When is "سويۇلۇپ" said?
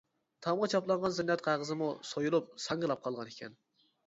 2.13-2.49